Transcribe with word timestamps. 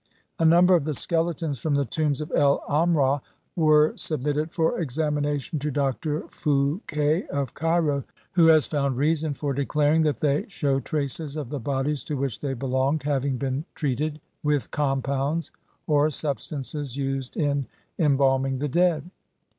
A 0.39 0.45
number 0.45 0.73
of 0.73 0.83
the 0.85 0.95
skeletons 0.95 1.59
from 1.59 1.75
the 1.75 1.85
tombs 1.85 2.21
of 2.21 2.31
El 2.35 2.63
'Amrah 2.67 3.21
were 3.55 3.93
sub 3.95 4.21
mitted 4.21 4.51
for 4.51 4.79
examination 4.79 5.59
to 5.59 5.69
Dr. 5.69 6.27
Fouquet 6.29 7.27
of 7.27 7.53
Cairo, 7.53 8.03
who 8.31 8.47
has 8.47 8.65
found 8.65 8.97
reason 8.97 9.35
for 9.35 9.53
declaring 9.53 10.01
that 10.01 10.17
they 10.19 10.45
shew 10.47 10.81
traces 10.81 11.37
of 11.37 11.49
the 11.51 11.59
bodies 11.59 12.03
to 12.05 12.17
which 12.17 12.39
they 12.39 12.55
belonged 12.55 13.03
having 13.03 13.37
been 13.37 13.63
treat 13.75 14.01
ed 14.01 14.19
with 14.41 14.71
compounds 14.71 15.51
or 15.85 16.09
substances 16.09 16.97
used 16.97 17.37
in 17.37 17.67
embalming 17.99 18.57
the 18.57 18.67
dead. 18.69 19.07